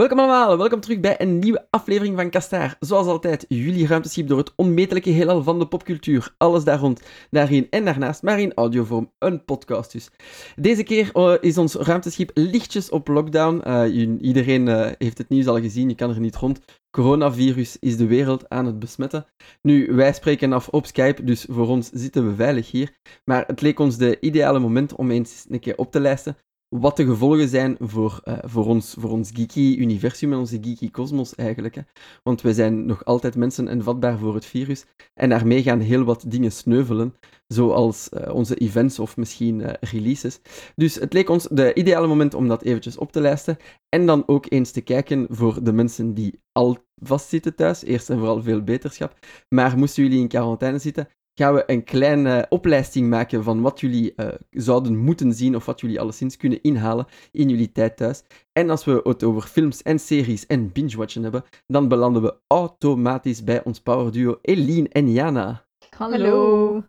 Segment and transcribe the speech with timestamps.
[0.00, 2.76] Welkom allemaal, welkom terug bij een nieuwe aflevering van Kastaar.
[2.78, 6.34] Zoals altijd, jullie ruimteschip door het onmetelijke heelal van de popcultuur.
[6.36, 10.10] Alles daar rond, daarin en daarnaast, maar in audiovorm, een podcast dus.
[10.56, 13.62] Deze keer uh, is ons ruimteschip lichtjes op lockdown.
[13.66, 16.60] Uh, iedereen uh, heeft het nieuws al gezien, je kan er niet rond.
[16.90, 19.26] Coronavirus is de wereld aan het besmetten.
[19.62, 22.92] Nu, wij spreken af op Skype, dus voor ons zitten we veilig hier.
[23.24, 26.36] Maar het leek ons de ideale moment om eens een keer op te lijsten
[26.70, 30.90] wat de gevolgen zijn voor, uh, voor, ons, voor ons geeky universum en onze geeky
[30.90, 31.74] kosmos eigenlijk.
[31.74, 31.82] Hè.
[32.22, 34.86] Want we zijn nog altijd mensen en vatbaar voor het virus.
[35.14, 37.14] En daarmee gaan heel wat dingen sneuvelen,
[37.46, 40.40] zoals uh, onze events of misschien uh, releases.
[40.76, 43.56] Dus het leek ons de ideale moment om dat eventjes op te lijsten.
[43.88, 47.84] En dan ook eens te kijken voor de mensen die al vastzitten thuis.
[47.84, 49.18] Eerst en vooral veel beterschap.
[49.48, 54.12] Maar moesten jullie in quarantaine zitten, gaan we een kleine opleiding maken van wat jullie
[54.16, 58.22] uh, zouden moeten zien of wat jullie alleszins kunnen inhalen in jullie tijd thuis.
[58.52, 63.44] En als we het over films en series en binge-watchen hebben, dan belanden we automatisch
[63.44, 65.64] bij ons powerduo Eline en Jana.
[65.96, 66.16] Hallo.
[66.16, 66.82] Hallo.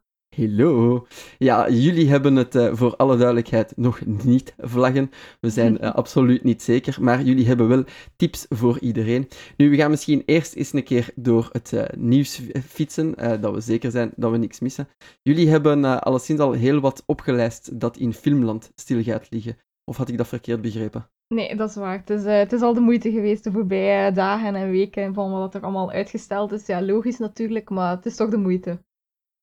[1.37, 5.11] Ja, jullie hebben het uh, voor alle duidelijkheid nog niet vlaggen.
[5.39, 7.83] We zijn uh, absoluut niet zeker, maar jullie hebben wel
[8.15, 9.27] tips voor iedereen.
[9.57, 13.61] Nu, we gaan misschien eerst eens een keer door het uh, nieuws fietsen, dat we
[13.61, 14.87] zeker zijn dat we niks missen.
[15.21, 19.57] Jullie hebben alleszins al heel wat opgelijst dat in filmland stil gaat liggen.
[19.83, 21.09] Of had ik dat verkeerd begrepen?
[21.27, 21.97] Nee, dat is waar.
[21.97, 25.55] Het is, het is al de moeite geweest de voorbije dagen en weken van wat
[25.55, 26.65] er allemaal uitgesteld is.
[26.65, 28.79] Ja, logisch natuurlijk, maar het is toch de moeite.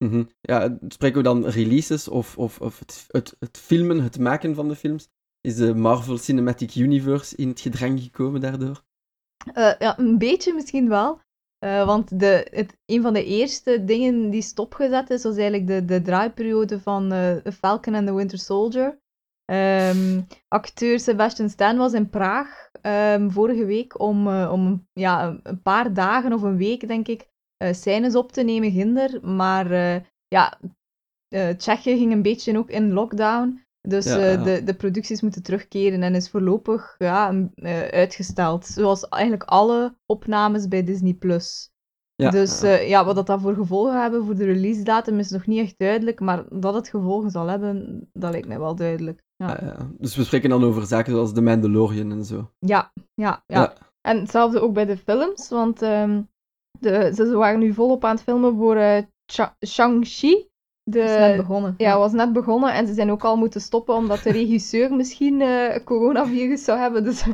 [0.06, 0.28] -hmm.
[0.40, 4.68] Ja, spreken we dan releases of, of, of het, het, het, filmen, het maken van
[4.68, 5.08] de films?
[5.40, 8.82] Is de Marvel Cinematic Universe in het gedrang gekomen daardoor?
[9.54, 11.20] Uh, ja, een beetje misschien wel.
[11.64, 15.84] Uh, want de, het, een van de eerste dingen die stopgezet is, was eigenlijk de,
[15.84, 19.00] de draaiperiode van uh, Falcon and the Winter Soldier.
[19.50, 25.94] Um, acteur Sebastian Stan was in Praag um, vorige week om, om ja, een paar
[25.94, 27.28] dagen of een week, denk ik,
[27.64, 29.26] uh, scènes op te nemen ginder.
[29.26, 29.96] Maar uh,
[30.28, 30.58] ja,
[31.34, 33.66] uh, Tsjechië ging een beetje ook in lockdown.
[33.88, 34.36] Dus ja, ja.
[34.36, 37.48] De, de producties moeten terugkeren en is voorlopig ja,
[37.90, 38.66] uitgesteld.
[38.66, 41.14] Zoals eigenlijk alle opnames bij Disney+.
[41.14, 41.70] Plus.
[42.14, 45.46] Ja, dus ja, wat dat, dat voor gevolgen hebben voor de release datum is nog
[45.46, 46.20] niet echt duidelijk.
[46.20, 49.22] Maar dat het gevolgen zal hebben, dat lijkt mij wel duidelijk.
[49.36, 49.76] Ja.
[49.98, 52.50] Dus we spreken dan over zaken zoals The Mandalorian en zo.
[52.58, 53.74] Ja, ja, ja.
[54.00, 55.82] En hetzelfde ook bij de films, want...
[55.82, 56.28] Um,
[56.80, 58.98] de, ze waren nu volop aan het filmen voor uh,
[59.66, 60.46] Shang-Chi.
[60.82, 61.74] De, is net begonnen.
[61.76, 62.72] Ja, was net begonnen.
[62.72, 67.04] En ze zijn ook al moeten stoppen omdat de regisseur misschien uh, coronavirus zou hebben.
[67.04, 67.24] Dus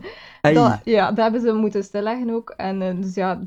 [0.41, 2.51] dat, ja, dat hebben ze moeten stilleggen ook.
[2.51, 3.41] En uh, dus ja,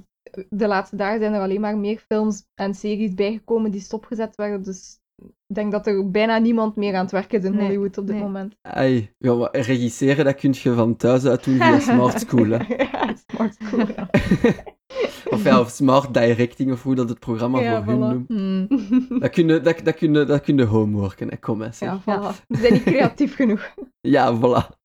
[0.49, 4.63] de laatste dagen zijn er alleen maar meer films en series bijgekomen die stopgezet werden.
[4.63, 4.99] Dus
[5.47, 8.07] ik denk dat er bijna niemand meer aan het werken is in nee, Hollywood op
[8.07, 8.23] dit nee.
[8.23, 8.55] moment.
[8.61, 12.49] Ai, ja, regisseren, dat kun je van thuis uit doen via Smart School.
[12.49, 12.73] Hè.
[12.75, 14.09] ja, Smart School, ja.
[15.33, 17.97] of ja, of smart directing, of hoe dat het programma ja, voor voilà.
[17.97, 18.29] hun noemt.
[18.29, 19.19] Mm.
[19.19, 21.37] Dat kun je, dat, dat kun je, dat kun je homeworken, hè.
[21.37, 21.79] kom eens.
[21.79, 22.45] Ja, voilà.
[22.47, 23.73] We zijn niet creatief genoeg.
[23.99, 24.75] Ja, voilà.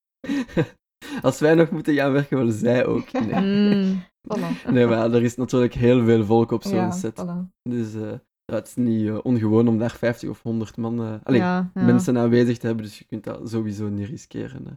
[1.23, 3.13] Als wij nog moeten gaan werken, willen zij ook.
[3.13, 4.71] Nee, mm, voilà.
[4.71, 7.25] nee maar er is natuurlijk heel veel volk op zo'n ja, set.
[7.25, 7.61] Voilà.
[7.63, 8.13] Dus uh,
[8.45, 11.71] ja, het is niet uh, ongewoon om daar 50 of 100 man, uh, allee, ja,
[11.75, 11.83] ja.
[11.83, 14.65] mensen aanwezig te hebben, dus je kunt dat sowieso niet riskeren.
[14.65, 14.73] Hè.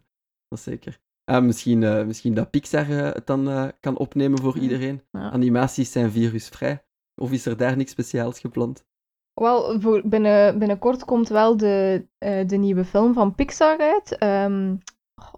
[0.47, 0.99] Dat is zeker.
[1.25, 5.01] Ah, misschien, uh, misschien dat Pixar uh, het dan uh, kan opnemen voor iedereen.
[5.11, 5.31] Ja.
[5.31, 6.83] Animaties zijn virusvrij.
[7.15, 8.85] Of is er daar niks speciaals gepland?
[9.33, 12.05] Wel, voor binnen, binnenkort komt wel de,
[12.47, 14.23] de nieuwe film van Pixar uit.
[14.23, 14.79] Um,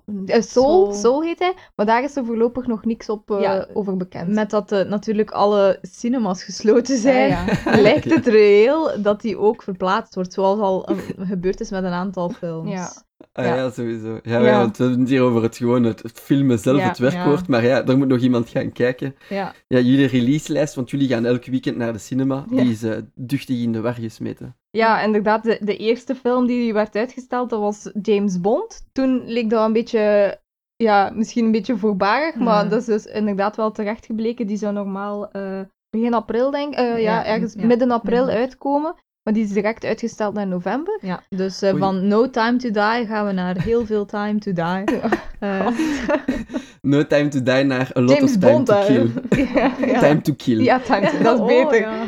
[0.06, 1.54] Soul, Soul, Soul heet hij.
[1.76, 4.28] Maar daar is er voorlopig nog niks op ja, over bekend.
[4.28, 7.82] Met dat natuurlijk alle cinemas gesloten zijn, ja, ja.
[7.88, 10.34] lijkt het reëel dat die ook verplaatst wordt.
[10.34, 12.72] Zoals al gebeurd is met een aantal films.
[12.72, 12.92] Ja.
[13.32, 13.56] Ah, ja.
[13.56, 13.70] ja.
[13.70, 14.20] sowieso.
[14.24, 14.58] Ja, ja.
[14.58, 17.48] want we hebben het hier over het, gewoon het, het filmen zelf, het werkwoord.
[17.48, 19.16] Maar ja, daar moet nog iemand gaan kijken.
[19.30, 19.54] Ja.
[19.68, 23.62] ja jullie releaselijst, want jullie gaan elk weekend naar de cinema, die is uh, duchtig
[23.62, 24.56] in de war gesmeten.
[24.78, 25.44] Ja, inderdaad.
[25.44, 28.88] De, de eerste film die werd uitgesteld, dat was James Bond.
[28.94, 30.38] Toen leek dat een beetje...
[30.76, 34.48] Ja, misschien een beetje voorbarig, maar dat is dus inderdaad wel terecht gebleken.
[34.48, 35.60] Die zou normaal uh,
[35.90, 37.66] begin april, denk ik, uh, ja, Ja, ergens ja.
[37.66, 38.36] midden april Mhm.
[38.36, 38.96] uitkomen.
[39.24, 40.98] Maar die is direct uitgesteld naar november.
[41.02, 41.24] Ja.
[41.30, 41.80] Dus uh, Oei.
[41.80, 44.84] van No Time to Die gaan we naar Heel Veel Time to Die.
[45.40, 45.68] Uh,
[46.82, 48.82] No Time to Die naar A Lot James of Time Bond, to.
[48.86, 49.12] Kill.
[49.56, 50.00] ja, ja.
[50.00, 50.62] Time to Kill.
[50.64, 51.80] Ja, time to, dat is Oh, beter.
[51.80, 52.04] ja.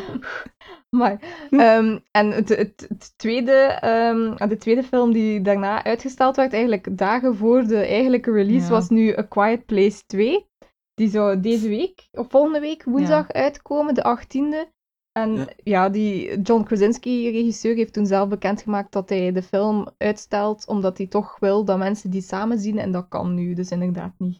[1.00, 3.52] Maar, ehm, en het, het, het tweede,
[3.82, 8.70] ehm, de tweede film die daarna uitgesteld werd, eigenlijk dagen voor de eigenlijke release, Ja.
[8.72, 10.48] was nu A Quiet Place 2.
[10.94, 14.72] Die zou deze week, of volgende week, woensdag uitkomen, de 18e.
[15.12, 15.48] En Ja.
[15.64, 20.98] ja, die John Krasinski, regisseur, heeft toen zelf bekendgemaakt dat hij de film uitstelt, omdat
[20.98, 24.40] hij toch wil dat mensen die samen zien, en dat kan nu dus inderdaad niet.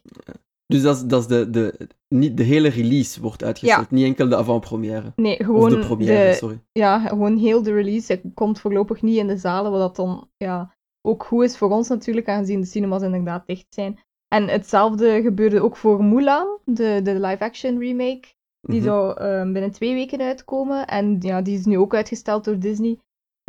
[0.70, 4.28] Dus dat is, dat is de, de, niet, de hele release wordt uitgesteld, niet enkel
[4.28, 5.12] de avant-première.
[5.16, 6.60] Nee, Of gewoon de première, de- sorry.
[6.72, 8.12] ja, gewoon heel de release.
[8.12, 10.74] Het komt voorlopig niet in de zalen, wat dat dan ja,
[11.08, 13.98] ook goed is voor ons natuurlijk, aangezien de cinemas inderdaad dicht zijn.
[14.34, 18.28] En hetzelfde gebeurde ook voor Mulan, de, de live-action remake.
[18.60, 18.84] Die Mhm.
[18.88, 20.86] zou ehm, binnen twee weken uitkomen.
[20.86, 22.98] En ja, die is nu ook uitgesteld door Disney.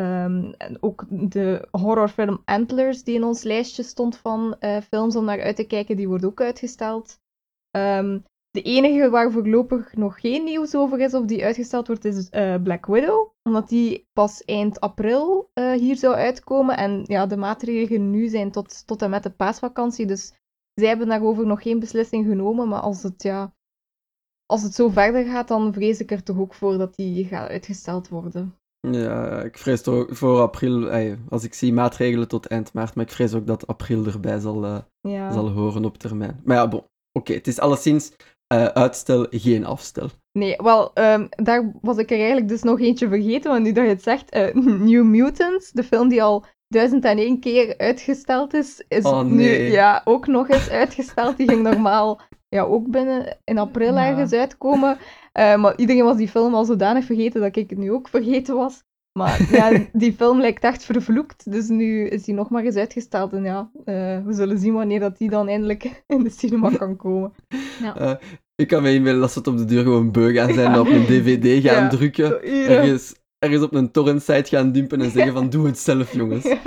[0.02, 5.26] Ehm, en ook de horrorfilm Antlers, die in ons lijstje stond van eh, films om
[5.26, 7.20] naar uit te kijken, die wordt ook uitgesteld.
[7.72, 8.20] Ehm,
[8.50, 12.62] de enige waar voorlopig nog geen nieuws over is of die uitgesteld wordt, is eh,
[12.64, 13.30] Black Widow.
[13.44, 16.78] Omdat die pas eind april eh, hier zou uitkomen.
[16.78, 20.06] En ja, de maatregelen nu zijn tot, tot en met de paasvakantie.
[20.06, 20.34] Dus
[20.74, 22.68] zij hebben daarover nog geen beslissing genomen.
[22.68, 23.54] Maar als het, ja,
[24.46, 27.50] als het zo verder gaat, dan vrees ik er toch ook voor dat die gaat
[27.50, 28.61] uitgesteld worden.
[28.90, 33.06] Ja, ik vrees toch voor april, ey, als ik zie maatregelen tot eind maart, maar
[33.06, 35.32] ik vrees ook dat april erbij zal, eh, Ja.
[35.32, 36.42] zal horen op termijn.
[36.44, 36.84] Maar ja, bon.
[37.14, 38.12] Oké, het is alleszins
[38.48, 40.10] eh, uitstel, geen afstel.
[40.40, 43.84] Nee, wel, ehm, daar was ik er eigenlijk dus nog eentje vergeten, want nu dat
[43.84, 44.54] je het zegt, eh,
[44.90, 49.50] New Mutants, de film die al duizend en één keer uitgesteld is, is Oh, nu
[49.50, 51.38] ja, ook nog eens uitgesteld.
[51.38, 54.08] Die ging normaal ja, ook binnen in april Ja.
[54.08, 54.98] ergens uitkomen.
[55.32, 58.56] Eh, maar iedereen was die film al zodanig vergeten dat ik het nu ook vergeten
[58.56, 58.84] was.
[59.20, 63.34] Maar ja, die film lijkt echt vervloekt, dus nu is die nog maar eens uitgesteld.
[63.34, 66.96] En ja, eh, we zullen zien wanneer dat die dan eindelijk in de cinema kan
[66.96, 67.34] komen.
[67.96, 68.14] Eh,
[68.56, 70.80] ik kan me inbeelden dat ze het op de deur gewoon beu gaan zijn en
[70.80, 71.90] op een dvd gaan Ja.
[71.90, 72.44] drukken.
[72.44, 76.44] Ergens, ergens op een torrent-site gaan dumpen en zeggen van doe het zelf, jongens.
[76.44, 76.60] Ja.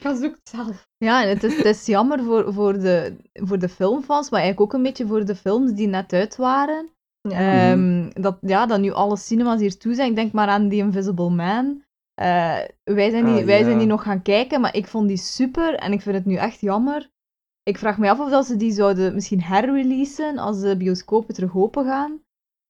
[0.00, 0.86] Ga zoek het zelf.
[0.98, 4.72] Ja, en het is, het is jammer voor, voor, de, voor de filmfans, maar eigenlijk
[4.72, 6.88] ook een beetje voor de films die net uit waren.
[7.30, 10.10] Ehm, dat, ja, dat nu alle cinemas hier toe zijn.
[10.10, 11.82] Ik denk maar aan The Invisible Man.
[12.14, 13.64] Eh, wij zijn, die, Ah, wij ja.
[13.64, 16.34] zijn die nog gaan kijken, maar ik vond die super en ik vind het nu
[16.34, 17.10] echt jammer.
[17.62, 21.56] Ik vraag me af of dat ze die zouden misschien herreleasen als de bioscopen terug
[21.56, 22.20] open gaan.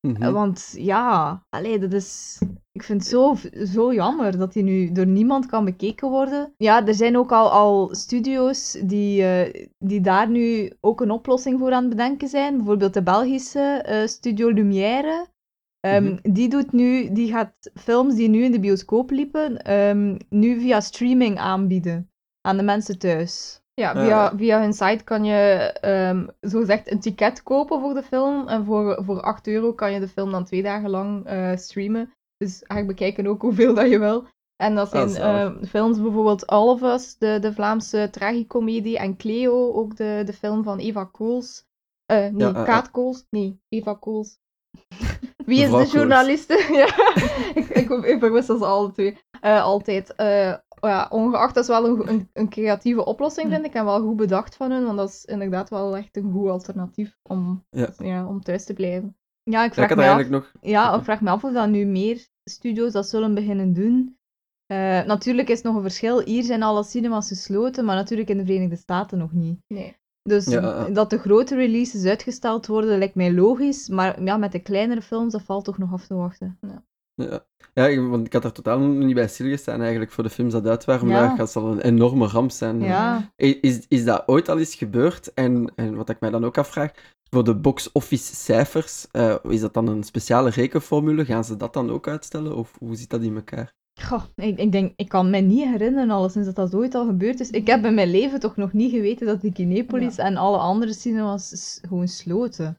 [0.06, 0.22] Mhm.
[0.22, 2.38] Eh, Want ja, allee, dat is.
[2.78, 6.52] Ik vind het zo, zo jammer dat die nu door niemand kan bekeken worden.
[6.56, 11.58] Ja, er zijn ook al, al studio's die, eh, die daar nu ook een oplossing
[11.58, 12.56] voor aan het bedenken zijn.
[12.56, 15.26] Bijvoorbeeld de Belgische eh, Studio Lumière.
[15.80, 16.16] Ehm, Mhm.
[16.22, 20.80] Die doet nu, die gaat films die nu in de bioscoop liepen, ehm, nu via
[20.80, 22.10] streaming aanbieden
[22.40, 23.60] aan de mensen thuis.
[23.74, 27.94] Ja, Ah, via, via hun site kan je ehm zo gezegd een ticket kopen voor
[27.94, 28.48] de film.
[28.48, 32.12] En voor, voor 8 euro kan je de film dan twee dagen lang eh, streamen.
[32.38, 34.26] Dus eigenlijk bekijken ook hoeveel dat je wil.
[34.56, 39.72] En dat zijn eh, films bijvoorbeeld All of Us, de, de Vlaamse tragicomedie, en Cleo,
[39.72, 41.66] ook de, de film van Eva Kools.
[42.06, 43.26] Eh, nee, Ja, eh, Kaat Kools?
[43.30, 44.38] Nee, Eva Kools.
[45.46, 46.66] Wie is de journaliste?
[46.80, 46.86] ja,
[47.54, 49.18] ik, ik, ik verwissel ze alle twee.
[49.40, 50.14] Altijd.
[50.14, 53.74] Eh, ja, ongeacht, dat is wel een, een, een creatieve oplossing, vind ik.
[53.74, 57.18] En wel goed bedacht van hun, want dat is inderdaad wel echt een goed alternatief
[57.22, 57.64] om,
[57.98, 58.26] Ja.
[58.26, 59.16] om thuis te blijven.
[59.50, 60.00] Ja, ik Ja, ik vraag me af...
[60.00, 60.52] eigenlijk nog...
[60.60, 64.16] Ja, ik vraag me af of dat nu meer studio's dat zullen beginnen doen.
[64.66, 66.20] Eh, natuurlijk is nog een verschil.
[66.20, 69.58] Hier zijn alle cinemas gesloten, maar natuurlijk in de Verenigde Staten nog niet.
[69.66, 69.96] Nee.
[70.22, 70.88] Dus ja, ja.
[70.90, 73.88] dat de grote releases uitgesteld worden, lijkt mij logisch.
[73.88, 76.58] Maar ja, met de kleinere films, dat valt toch nog af te wachten.
[76.60, 76.84] Ja.
[77.18, 77.44] Ja,
[77.74, 80.66] ja ik- want ik had er totaal niet bij stilgestaan eigenlijk voor de films dat
[80.66, 81.36] uit waren, maar Ja.
[81.36, 82.80] dat zal een enorme ramp zijn.
[82.80, 83.30] Ja.
[83.36, 85.34] Is, is dat ooit al eens gebeurd?
[85.34, 86.90] En, en wat ik mij dan ook afvraag,
[87.30, 91.24] voor de box-office cijfers, eh, is dat dan een speciale rekenformule?
[91.24, 92.56] Gaan ze dat dan ook uitstellen?
[92.56, 93.72] Of hoe zit dat in elkaar?
[94.00, 97.40] Goh, ik, ik denk, ik kan me niet herinneren, alleszins dat dat ooit al gebeurd
[97.40, 97.50] is.
[97.50, 100.92] Ik heb in mijn leven toch nog niet geweten dat de Kinepolis en alle andere
[100.92, 102.78] cinemas gewoon sloten.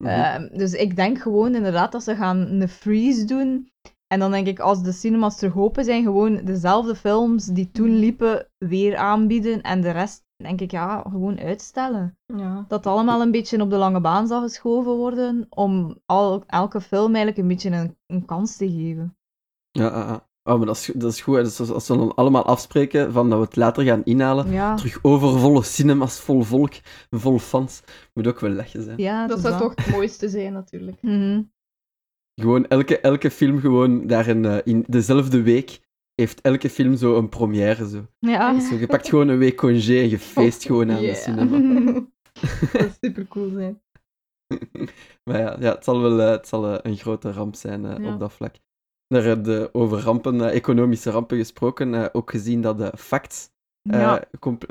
[0.00, 0.08] Mhm.
[0.08, 3.70] Ehm, dus ik denk gewoon inderdaad dat ze gaan een freeze doen.
[4.06, 7.98] En dan denk ik, als de cinemas terug open zijn, gewoon dezelfde films die toen
[7.98, 9.62] liepen weer aanbieden.
[9.62, 12.18] En de rest, denk ik, ja, gewoon uitstellen.
[12.26, 12.64] Ja.
[12.68, 17.14] Dat allemaal een beetje op de lange baan zal geschoven worden, om al, elke film
[17.14, 19.16] eigenlijk een beetje een, een kans te geven.
[19.70, 20.28] Ja.
[20.50, 21.36] Oh, maar dat is, dat is goed.
[21.36, 24.74] Dus als- als we dan allemaal afspreken van dat we het later gaan inhalen, Ja,
[24.74, 26.72] terug overvolle cinemas, vol volk,
[27.10, 27.82] vol fans,
[28.14, 28.98] moet ook wel lachen zijn.
[28.98, 31.02] ja Dat zou toch het mooiste zijn, natuurlijk.
[31.02, 31.42] Mhm.
[32.40, 35.80] Gewoon elke, elke film gewoon daarin, eh, in dezelfde week
[36.14, 37.88] heeft elke film zo een première.
[37.88, 38.06] Zo.
[38.18, 38.60] Ja.
[38.60, 41.14] Zo, je pakt gewoon een week congé en je feest gewoon aan Yeah.
[41.14, 41.92] de cinema.
[42.32, 43.82] dat zou super cool zijn.
[45.24, 48.12] Maar ja, ja het zal wel eh, het zal, eh, een grote ramp zijn Ja.
[48.12, 48.54] op dat vlak.
[49.14, 53.50] Daar hebben de, over rampen, eh, economische rampen gesproken, eh, ook gezien dat de Facts,
[53.90, 54.24] eh Ja.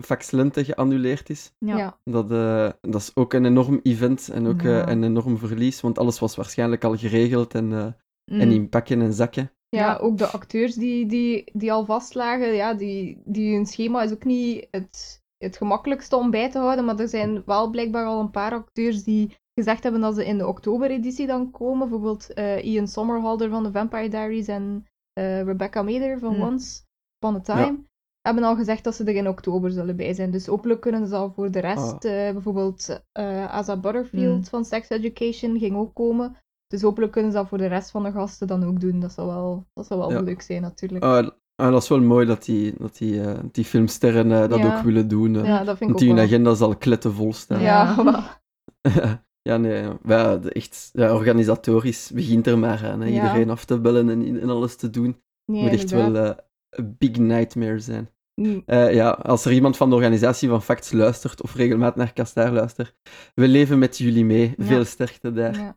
[0.03, 1.53] Facts Lente geannuleerd is.
[1.57, 1.97] Ja.
[2.03, 5.97] Dat, eh, dat is ook een enorm event en ook eh, een enorm verlies, want
[5.97, 7.85] alles was waarschijnlijk al geregeld en, eh,
[8.31, 8.39] Mm.
[8.39, 9.51] en in pakken en zakken.
[9.69, 9.97] Ja, Ja.
[9.97, 14.23] ook de acteurs die, die, die al vastlagen, ja, die, die hun schema is ook
[14.23, 18.31] niet het, het gemakkelijkste om bij te houden, maar er zijn wel blijkbaar al een
[18.31, 21.79] paar acteurs die gezegd hebben dat ze in de oktobereditie dan komen.
[21.89, 26.43] Bijvoorbeeld eh, Ian Somerhalder van The Vampire Diaries en eh, Rebecca Mader van Hmm.
[26.43, 26.81] Once
[27.23, 27.87] Upon a Time.
[28.21, 30.31] Hebben al gezegd dat ze er in oktober zullen bij zijn.
[30.31, 32.05] Dus hopelijk kunnen ze al voor de rest.
[32.05, 32.27] Ah.
[32.27, 34.45] eh, bijvoorbeeld uh, Asa Butterfield Hmm.
[34.45, 36.35] van Sex Education ging ook komen.
[36.67, 38.99] Dus hopelijk kunnen ze dat voor de rest van de gasten dan ook doen.
[38.99, 40.21] Dat zou wel, dat zou wel Ja.
[40.21, 41.03] leuk zijn, natuurlijk.
[41.03, 44.77] Ah, dat is wel mooi dat die, dat die, die filmsterren dat Ja.
[44.77, 45.33] ook willen doen.
[45.33, 46.25] ja, dat vind ik Want ook die hun wel.
[46.25, 47.61] agenda zal klettenvol staan.
[47.61, 47.95] Ja.
[49.41, 49.87] ja, nee.
[50.05, 50.37] ja.
[50.37, 53.01] De- echt, ja, organisatorisch begint er maar aan.
[53.01, 53.07] Hè.
[53.07, 53.13] Ja.
[53.13, 55.21] Iedereen af te bellen en, en alles te doen.
[55.45, 56.35] Nee, moet echt wel eh,
[56.69, 58.09] een big nightmare zijn.
[58.41, 58.63] Mm.
[58.65, 62.51] Eh, ja, als er iemand van de organisatie van Facts luistert of regelmatig naar Kastaar
[62.51, 62.95] luistert,
[63.35, 64.53] we leven met jullie mee.
[64.57, 64.65] Ja.
[64.65, 65.73] Veel sterkte daar.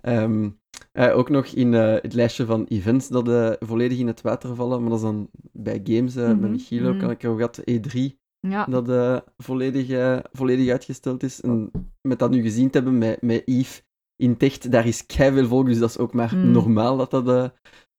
[0.00, 0.48] Ehm,
[0.92, 4.88] eh, ook nog in het lijstje van events dat volledig in het water vallen, maar
[4.90, 7.00] dat is dan bij games, eh, Mhm, met Michiel ook, mhm.
[7.00, 8.64] kan ik er ook gehad, E3, Ja.
[8.64, 11.40] dat eh, volledig, eh, volledig uitgesteld is.
[11.40, 11.70] En
[12.08, 13.82] met dat nu gezien te hebben met, met Yves
[14.16, 16.50] in Techt, daar is veel volk, dus dat is ook maar Mm.
[16.50, 17.48] normaal dat dat eh,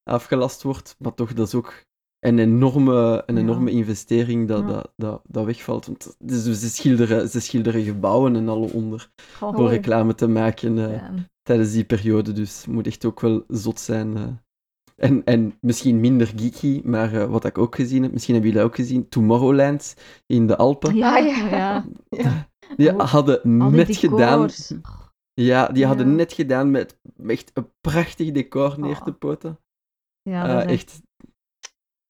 [0.03, 0.95] afgelast wordt.
[0.99, 1.85] Maar toch, dat is ook
[2.19, 3.41] een enorme, een Ja.
[3.41, 4.67] enorme investering dat, Ja.
[4.67, 5.85] dat, dat, dat wegvalt.
[5.85, 10.75] Want dus ze, schilderen, ze schilderen gebouwen en alle onder voor reclame te maken
[11.41, 12.31] tijdens die periode.
[12.31, 14.39] Dus het moet echt ook wel zot zijn.
[15.01, 18.65] En, en misschien minder geeky, maar eh, wat ik ook gezien heb, misschien hebben jullie
[18.67, 20.95] dat ook gezien, Tomorrowland in de Alpen.
[20.95, 21.47] Ja, ja.
[21.49, 21.85] ja.
[22.23, 22.49] ja.
[22.77, 24.49] Die hadden Al die net gedaan.
[25.33, 26.13] Ja, die hadden Ja.
[26.15, 29.17] net gedaan met echt een prachtig decor neer te Oh.
[29.17, 29.59] poten.
[30.21, 31.01] Ja, Eh, dat echt...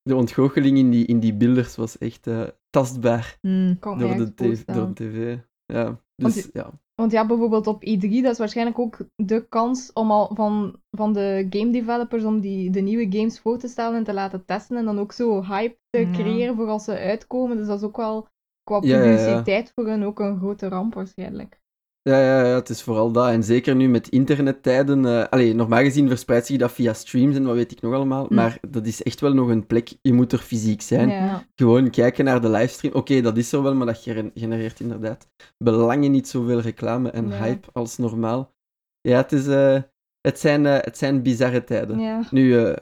[0.01, 3.77] De ontgoocheling in die, in die beelders was echt eh, tastbaar Hmm.
[3.79, 5.37] Door de, tv, door de tv.
[5.65, 6.71] Ja, dus die- ja.
[7.01, 11.13] Want ja, bijvoorbeeld op E3, dat is waarschijnlijk ook de kans om al van, van
[11.13, 14.77] de game developers om die, de nieuwe games voor te stellen en te laten testen
[14.77, 16.11] en dan ook zo hype te Ja.
[16.11, 17.57] creëren voor als ze uitkomen.
[17.57, 18.27] Dus dat is ook wel
[18.63, 19.07] qua Ja, ja, ja.
[19.15, 21.60] publiciteit voor hen ook een grote ramp waarschijnlijk.
[22.03, 23.27] Ja, ja, ja, het is vooral dat.
[23.29, 25.05] En zeker nu met internettijden.
[25.05, 28.25] eh allee, normaal gezien verspreidt zich dat via streams en wat weet ik nog allemaal.
[28.27, 28.33] Hm.
[28.33, 29.89] Maar dat is echt wel nog een plek.
[30.01, 31.09] Je moet er fysiek zijn.
[31.09, 31.45] Ja.
[31.55, 32.93] Gewoon kijken naar de livestream.
[32.95, 37.39] Oké, dat is er wel, maar dat genereert inderdaad belangen niet zoveel reclame en Nee.
[37.39, 38.53] hype als normaal.
[39.01, 39.81] Ja, het, is, eh,
[40.21, 41.99] het, zijn, eh, het zijn bizarre tijden.
[41.99, 42.23] Ja.
[42.31, 42.73] Nu,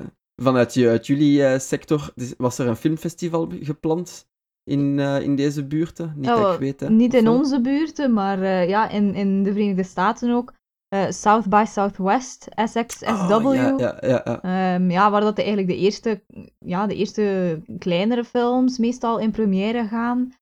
[0.41, 4.28] vanuit je, uit jullie sector, was er een filmfestival gepland
[4.69, 6.13] in, eh, in deze buurten?
[6.15, 6.89] Niet dat ik weet, hè.
[6.89, 10.53] Niet in onze buurten, maar eh, ja, in, in de Verenigde Staten ook.
[10.87, 13.31] Eh, South by Southwest, SXSW.
[13.31, 14.41] Oh, ja, ja, ja, ja.
[14.41, 16.23] Ehm, ja, waar dat eigenlijk de eerste,
[16.65, 20.33] ja, de eerste kleinere films meestal in première gaan.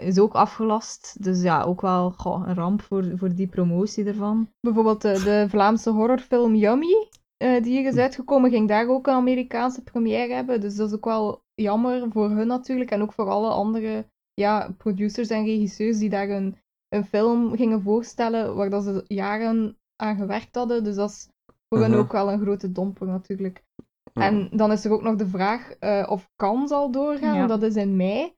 [0.00, 1.16] is ook afgelast.
[1.22, 4.48] Dus ja, ook wel goh, een ramp voor, voor die promotie ervan.
[4.60, 7.08] Bijvoorbeeld de, de Vlaamse horrorfilm Yummy,
[7.44, 10.60] eh, die hier is uitgekomen, ging daar ook een Amerikaanse première hebben.
[10.60, 12.90] Dus dat is ook wel jammer voor hun natuurlijk.
[12.90, 16.56] En ook voor alle andere ja, producers en regisseurs die daar een,
[16.88, 20.84] een film gingen voorstellen waar dat ze jaren aan gewerkt hadden.
[20.84, 21.28] Dus dat is
[21.68, 21.98] voor hen Mhm.
[21.98, 23.62] ook wel een grote domper natuurlijk.
[24.12, 24.22] Ja.
[24.22, 27.46] En dan is er ook nog de vraag eh, of Cannes zal doorgaan, Ja.
[27.46, 28.34] dat is in mei.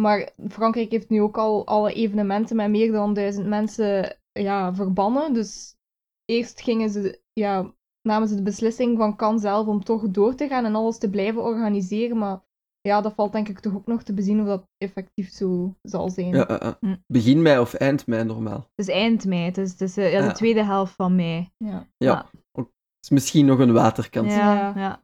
[0.00, 5.32] Maar Frankrijk heeft nu ook al alle evenementen met meer dan duizend mensen ja, verbannen.
[5.32, 5.76] Dus
[6.24, 7.74] eerst gingen ze, ja,
[8.06, 11.10] namen ze de beslissing van Cannes zelf om toch door te gaan en alles te
[11.10, 12.18] blijven organiseren.
[12.18, 12.40] Maar
[12.80, 16.10] ja, dat valt denk ik toch ook nog te bezien of dat effectief zo zal
[16.10, 16.28] zijn.
[16.34, 16.76] Ja, ja, ja.
[16.80, 16.96] Hm.
[17.06, 18.70] Begin mei of eind mei normaal.
[18.74, 20.32] Het is eind mei, het is, het is eh, ja, de Ja.
[20.32, 21.50] tweede helft van mei.
[21.56, 21.88] Ja.
[21.96, 22.30] Ja.
[22.52, 22.68] Het
[23.00, 24.30] is misschien nog een waterkant.
[24.30, 24.72] Ja.
[24.76, 25.00] Ja,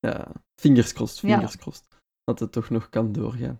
[0.00, 0.26] ja.
[0.60, 1.34] Fingers crossed, Ja.
[1.34, 1.88] fingers crossed.
[2.30, 3.58] Dat het toch nog kan doorgaan.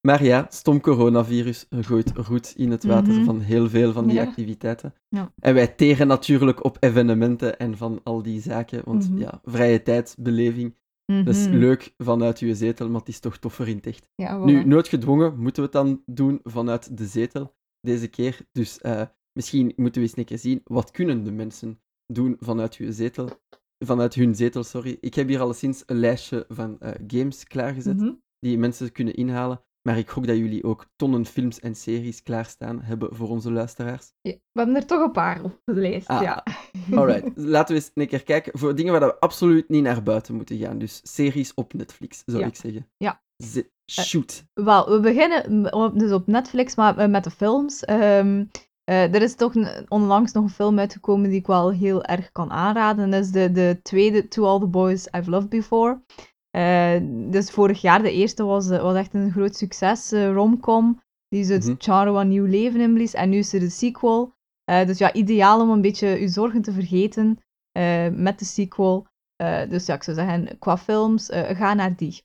[0.00, 3.24] Maar ja, stom coronavirus gooit roet in het water Mhm.
[3.24, 4.22] van heel veel van die Ja.
[4.22, 4.94] activiteiten.
[5.08, 5.32] Ja.
[5.38, 8.82] En wij teren natuurlijk op evenementen en van al die zaken.
[8.84, 9.18] Want Mhm.
[9.18, 10.74] ja, vrije tijdsbeleving,
[11.06, 11.56] dat is Mhm.
[11.56, 14.08] leuk vanuit je zetel, maar het is toch toffer in het echt.
[14.14, 14.44] Ja, voilà.
[14.44, 18.38] Nu, noodgedwongen moeten we het dan doen vanuit de zetel deze keer.
[18.52, 19.02] Dus eh,
[19.32, 23.28] misschien moeten we eens een keer zien, wat kunnen de mensen doen vanuit hun zetel?
[23.84, 24.96] Vanuit hun zetel, sorry.
[25.00, 28.12] Ik heb hier alleszins een lijstje van eh, games klaargezet Mhm.
[28.38, 29.62] die mensen kunnen inhalen.
[29.88, 34.12] Maar ik hoop dat jullie ook tonnen films en series klaarstaan hebben voor onze luisteraars.
[34.20, 36.06] Ja, we hebben er toch een paar op de lijst.
[36.06, 36.44] Ah, ja.
[36.98, 40.34] Alright, laten we eens een keer kijken voor dingen waar we absoluut niet naar buiten
[40.34, 40.78] moeten gaan.
[40.78, 42.46] Dus series op Netflix, zou Ja.
[42.46, 42.88] ik zeggen.
[42.96, 43.22] Ja.
[43.44, 44.44] Ze- shoot.
[44.54, 45.62] Wel, we beginnen
[45.98, 47.84] dus op Netflix, maar eh, met de films.
[47.84, 48.44] Ehm,
[48.92, 52.32] eh, er is toch een- onlangs nog een film uitgekomen die ik wel heel erg
[52.32, 53.10] kan aanraden.
[53.10, 56.02] Dat is de, de tweede To All the Boys I've Loved Before.
[56.50, 61.00] Eh, dus vorig jaar, de eerste was, eh, was echt een groot succes, eh, romcom.
[61.28, 63.14] Die zo het genre wat nieuw leven inblies.
[63.14, 64.32] En nu is er de sequel.
[64.86, 67.38] Dus ja, ideaal om een beetje uw zorgen te vergeten
[68.12, 69.06] met de sequel.
[69.68, 72.22] Dus ja, ik zou zeggen, qua films, ga naar die.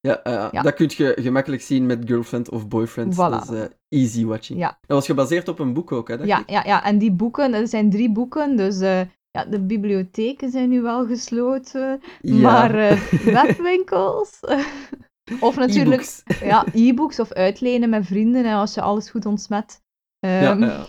[0.00, 0.62] Ja, uh, Ja.
[0.62, 3.14] dat kun je gemakkelijk zien met Girlfriend of Boyfriend.
[3.14, 3.16] Voilà.
[3.18, 4.58] Dat is eh, easy watching.
[4.58, 4.68] Ja.
[4.80, 6.14] Dat was gebaseerd op een boek ook, hè?
[6.14, 6.50] Ja, ik?
[6.50, 10.68] ja, ja, en die boeken, er zijn drie boeken, dus eh, ja, de bibliotheken zijn
[10.68, 12.34] nu wel gesloten, Ja.
[12.34, 13.00] maar eh,
[13.42, 14.40] webwinkels...
[15.40, 16.22] of natuurlijk E-books.
[16.40, 19.82] ja, e-books of uitlenen met vrienden hè, als je alles goed ontsmet.
[20.18, 20.86] Ja, Ehm, ja.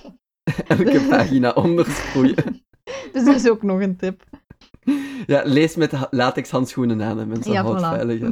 [0.68, 2.64] Elke pagina ondersproeien.
[3.12, 4.24] Dus dat is ook nog een tip.
[5.28, 7.52] Ja, lees met latex handschoenen aan, hè, mensen.
[7.52, 7.86] Ja, Houd voilà.
[7.96, 8.20] veilig.
[8.22, 8.30] hè.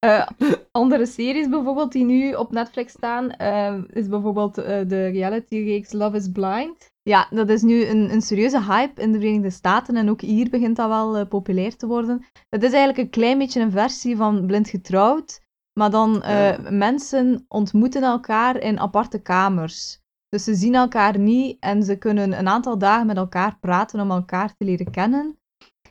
[0.00, 0.26] Eh,
[0.70, 6.16] andere series bijvoorbeeld die nu op Netflix staan, eh, is bijvoorbeeld eh, de reality-reeks Love
[6.16, 6.90] is Blind.
[7.02, 10.50] Ja, dat is nu een, een serieuze hype in de Verenigde Staten en ook hier
[10.50, 12.24] begint dat wel populair te worden.
[12.48, 15.40] Het is eigenlijk een klein beetje een versie van Blind Getrouwd,
[15.78, 16.58] maar dan Ja.
[16.70, 20.00] mensen ontmoeten elkaar in aparte kamers.
[20.28, 24.10] Dus ze zien elkaar niet en ze kunnen een aantal dagen met elkaar praten om
[24.10, 25.38] elkaar te leren kennen.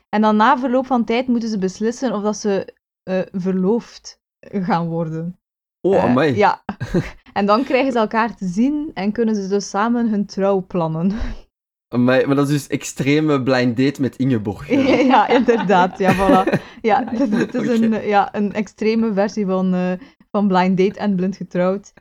[0.08, 2.78] En dan na verloop van tijd moeten ze beslissen of dat ze
[3.10, 5.38] eh, verloofd gaan worden.
[5.80, 6.36] Oh, Eh, amai.
[6.36, 6.64] ja.
[7.32, 11.12] En dan krijgen ze elkaar te zien en kunnen ze dus samen hun trouw plannen.
[11.94, 14.68] Amai, Maar dat is dus extreme blind date met Ingeborg.
[14.70, 14.78] Ja,
[15.14, 15.28] Ja.
[15.28, 15.98] inderdaad.
[15.98, 16.60] Ja, voilà.
[16.82, 19.92] Ja, het, het is een, ja, een extreme versie van, eh,
[20.30, 21.92] van Blind Date en Blind Getrouwd.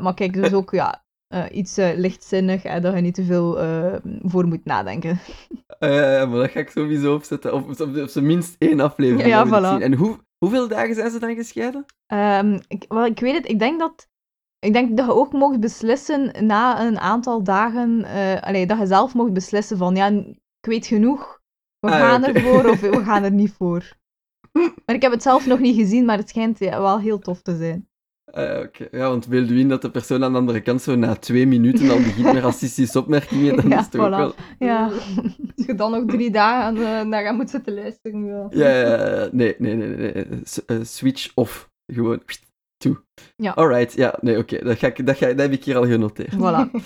[0.00, 1.04] Maar kijk, dus ook ja,
[1.50, 3.58] iets eh, lichtzinnig en dat je niet te veel
[4.22, 5.18] voor moet nadenken.
[5.78, 7.52] Maar dat ga ik sowieso opzetten.
[7.54, 9.28] Of, of, of zijn minst één aflevering.
[9.28, 9.68] Ja, voilà.
[9.68, 9.82] zien.
[9.82, 11.84] En hoe, hoeveel dagen zijn ze dan gescheiden?
[12.06, 14.08] Ehm, ik, wel, ik weet het, ik denk dat,
[14.58, 18.86] ik denk dat je ook mocht beslissen na een aantal dagen, eh, allee, dat je
[18.86, 21.40] zelf mocht beslissen van, ja, ik weet genoeg,
[21.78, 22.32] we Ah, gaan oké.
[22.32, 24.00] ervoor of we gaan er niet voor.
[24.52, 27.42] Maar ik heb het zelf nog niet gezien, maar het schijnt ja, wel heel tof
[27.42, 27.88] te zijn.
[28.32, 30.94] Eh, Oké, ja, want beeld u in dat de persoon aan de andere kant zo
[30.94, 34.34] na twee minuten al begint met racistische opmerkingen, dan Ja, is het ook wel...
[34.58, 34.84] Ja.
[35.56, 38.24] Als je dan nog drie dagen uh, naar gaan moeten zitten luisteren.
[38.24, 38.46] Ja.
[38.50, 40.26] Ja, nee, nee, nee, nee.
[40.44, 41.70] S- eh, switch off.
[41.92, 42.22] Gewoon,
[42.76, 43.02] toe.
[43.36, 43.52] Ja.
[43.52, 44.64] Alright, ja, nee, oké.
[44.64, 46.34] Dat, ga ik- dat, ga- dat heb ik hier al genoteerd.
[46.34, 46.70] Voilà.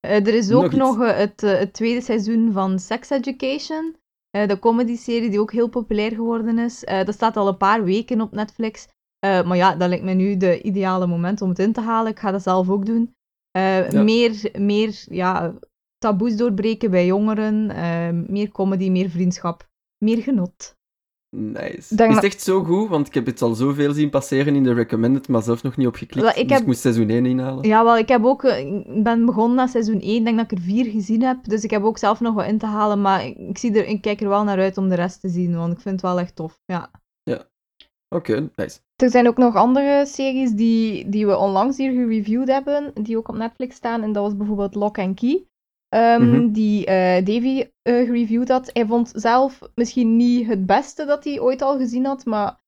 [0.00, 3.96] Eh, er is ook nog, het, het tweede seizoen van Sex Education.
[4.30, 6.84] Eh, de comedy-serie die ook heel populair geworden is.
[6.84, 8.86] Eh, dat staat al een paar weken op Netflix.
[9.18, 12.10] Eh, maar ja, dat lijkt me nu de ideale moment om het in te halen.
[12.12, 13.14] Ik ga dat zelf ook doen.
[13.50, 14.02] Eh, Ja.
[14.02, 15.54] Meer, meer ja,
[15.98, 17.70] taboes doorbreken bij jongeren.
[17.70, 19.68] eh, meer comedy, meer vriendschap.
[20.04, 20.76] Meer genot.
[21.36, 21.94] Nice.
[21.96, 22.88] Denk is het echt zo goed?
[22.88, 25.86] Want ik heb het al zoveel zien passeren in de recommended, maar zelf nog niet
[25.86, 26.26] opgeklikt.
[26.34, 27.68] Wel, ik dus ik moest seizoen 1 inhalen.
[27.68, 30.58] Ja, wel, ik heb ook, ik ben begonnen na seizoen 1, ik denk dat ik
[30.58, 31.44] er vier gezien heb.
[31.44, 33.86] Dus ik heb ook zelf nog wat in te halen, maar ik, ik zie er,
[33.86, 36.10] ik kijk er wel naar uit om de rest te zien, want ik vind het
[36.10, 36.58] wel echt tof.
[36.64, 36.90] Ja.
[38.08, 38.78] Oké, nice.
[38.96, 43.28] Er zijn ook nog andere series die, die we onlangs hier gereviewd hebben, die ook
[43.28, 44.02] op Netflix staan.
[44.02, 45.44] En dat was bijvoorbeeld Lock and Key,
[45.88, 46.52] ehm, Mhm.
[46.52, 48.70] die eh, Davy eh, gereviewd had.
[48.72, 52.60] Hij vond zelf misschien niet het beste dat hij ooit al gezien had, maar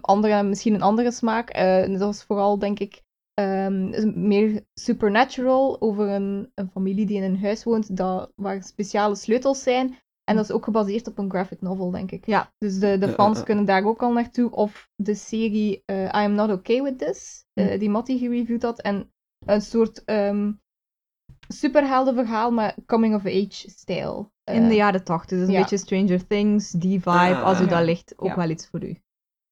[0.00, 1.50] anderen hebben misschien een andere smaak.
[1.50, 3.02] Eh, dat was vooral, denk ik,
[3.34, 3.90] ehm,
[4.28, 9.62] meer supernatural over een, een familie die in een huis woont dat, waar speciale sleutels
[9.62, 9.98] zijn.
[10.30, 12.26] En dat is ook gebaseerd op een graphic novel, denk ik.
[12.26, 12.52] Ja.
[12.58, 13.44] Dus de, de Ja, fans ja.
[13.44, 14.50] kunnen daar ook al naartoe.
[14.50, 17.78] Of de serie eh, I Am Not Okay With This, eh, Hm.
[17.78, 18.80] die Matty gereviewd had.
[18.80, 19.12] En
[19.46, 20.52] een soort ehm
[21.48, 24.32] superheldenverhaal, maar coming-of-age-stijl.
[24.44, 25.60] In de Eh, jaren 80, dus een ja.
[25.60, 27.68] beetje Stranger Things, die vibe, Ah, als u ja.
[27.68, 28.36] dat ligt, ook Ja.
[28.36, 28.98] wel iets voor u.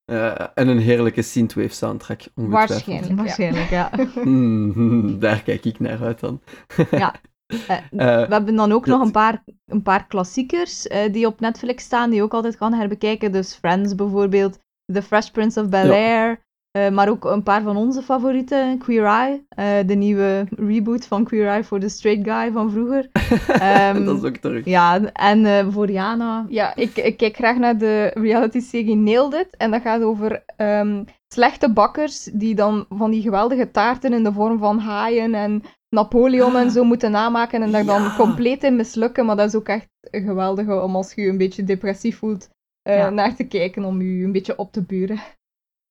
[0.05, 2.69] Eh, en een heerlijke synthwave soundtrack, ongetwijfeld.
[2.71, 3.09] Waarschijnlijk.
[3.11, 3.17] ja.
[3.17, 3.91] Waarschijnlijk, ja.
[4.23, 6.41] Hmm, daar kijk ik naar uit dan.
[6.77, 7.09] Eh, Eh,
[7.91, 11.85] We hebben dan ook dat- nog een paar, een paar klassiekers eh, die op Netflix
[11.85, 13.33] staan, die je ook altijd kan herbekijken.
[13.33, 14.59] Dus Friends bijvoorbeeld,
[14.93, 19.45] The Fresh Prince of Bel-Air, eh, maar ook een paar van onze favorieten, Queer Eye,
[19.49, 23.09] eh, de nieuwe reboot van Queer Eye voor de straight guy van vroeger.
[23.49, 24.65] Ehm, dat is ook terug.
[24.65, 26.47] Ja, en eh, voor Jana.
[26.49, 29.57] Ja, ik, ik kijk graag naar de reality-serie Nailed It.
[29.57, 34.33] En dat gaat over ehm, slechte bakkers die dan van die geweldige taarten in de
[34.33, 37.63] vorm van haaien en Napoleon en zo moeten namaken.
[37.63, 38.15] En daar dan Ja.
[38.17, 39.27] compleet in mislukken.
[39.27, 42.49] Maar dat is ook echt een geweldige om als je je een beetje depressief voelt
[42.83, 43.11] eh, Ja.
[43.11, 43.85] naar te kijken.
[43.85, 45.19] Om je een beetje op te buren.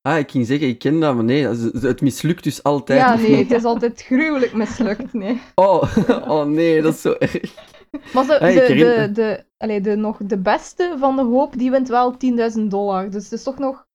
[0.02, 1.48] Ah, ik ging zeggen, ik ken dat, maar nee,
[1.82, 3.00] het mislukt dus altijd.
[3.00, 5.14] Ja, nee, het is altijd gruwelijk mislukt.
[5.14, 5.42] Nee.
[5.56, 5.98] Oh,
[6.34, 7.54] oh nee, dat is zo erg.
[8.14, 11.72] Maar zo, Hey, de, de, de, allee, de, nog de beste van de hoop, die
[11.72, 12.16] wint wel
[12.58, 13.10] 10.000 dollar.
[13.10, 13.86] Dus het is toch nog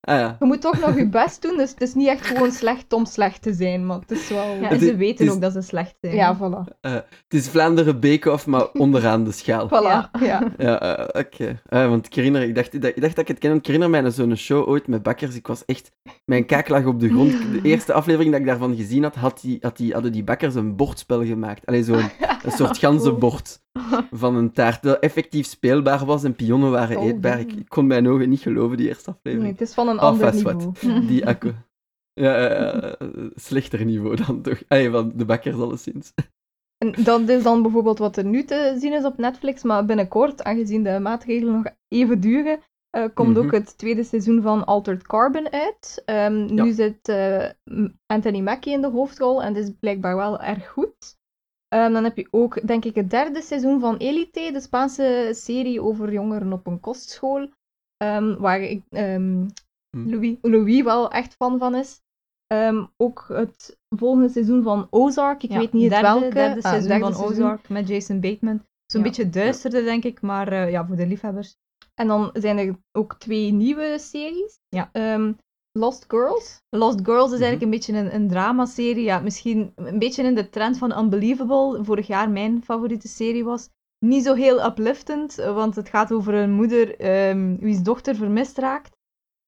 [0.00, 0.36] Ah ja.
[0.40, 3.04] Je moet toch nog je best doen, dus het is niet echt gewoon slecht om
[3.04, 4.54] slecht te zijn, maar het is wel...
[4.60, 6.14] Ja, en ze weten is- ook dat ze slecht zijn.
[6.14, 6.78] ja voilà.
[6.80, 9.66] Het is Vlaanderen Bake-Off, maar onderaan de schaal.
[9.68, 10.52] Voilà, Ja.
[10.58, 10.80] ja.
[10.80, 11.60] Eh, oké.
[11.66, 13.54] Eh, want ik herinner, ik dacht, ik dacht dat ik het ken.
[13.56, 15.34] Ik herinner mij zo'n show ooit met bakkers.
[15.34, 15.90] Ik was echt,
[16.24, 17.30] mijn kaak lag op de grond.
[17.52, 20.54] De eerste aflevering dat ik daarvan gezien had, had die, had die, hadden die bakkers
[20.54, 21.66] een bordspel gemaakt.
[21.66, 21.98] Allee, zo'n
[22.44, 23.60] een soort ganzenbord.
[24.10, 27.40] van een taart dat effectief speelbaar was en pionnen waren Oh, eetbaar.
[27.40, 29.52] Ik, ik kon mijn ogen niet geloven, die eerste Nee, aflevering.
[29.58, 30.56] het is van een Ah, ander niveau.
[30.64, 30.80] wat.
[31.08, 31.24] Die.
[32.20, 32.96] Ja, ja,
[33.34, 34.62] slechter niveau dan toch.
[34.68, 36.12] Ay, van de bakkers alleszins.
[36.78, 40.42] En dat is dan bijvoorbeeld wat er nu te zien is op Netflix, maar binnenkort,
[40.44, 42.58] aangezien de maatregelen nog even duren,
[42.90, 43.44] eh, komt Mhm.
[43.44, 46.02] ook het tweede seizoen van Altered Carbon uit.
[46.04, 46.62] Ehm, Ja.
[46.64, 47.48] Nu zit eh,
[48.06, 51.16] Anthony Mackie in de hoofdrol en het is blijkbaar wel erg goed.
[51.68, 55.82] Ehm, dan heb je ook, denk ik, het derde seizoen van Elite, de Spaanse serie
[55.82, 57.48] over jongeren op een kostschool,
[57.96, 59.46] ehm, waar ik, ehm,
[59.96, 60.08] Hm.
[60.10, 62.00] Louis, Louis wel echt fan van is.
[62.46, 66.34] Ehm, ook het volgende seizoen van Ozark, ik Ja, weet niet het derde, welke.
[66.34, 67.44] derde Ah, seizoen derde van seizoen.
[67.44, 68.62] Ozark met Jason Bateman.
[68.86, 69.06] Zo'n Ja.
[69.06, 71.56] beetje duisterder, denk ik, maar eh, ja, voor de liefhebbers.
[71.94, 74.58] En dan zijn er ook twee nieuwe series.
[74.68, 74.88] Ja.
[74.92, 75.32] Ehm,
[75.72, 76.62] Lost Girls.
[76.68, 77.42] Lost Girls is Mhm.
[77.42, 79.04] eigenlijk een beetje een, een dramaserie.
[79.04, 81.84] Ja, misschien een beetje in de trend van Unbelievable.
[81.84, 83.68] Vorig jaar mijn favoriete serie was.
[84.06, 88.96] Niet zo heel upliftend, want het gaat over een moeder ehm wie's dochter vermist raakt.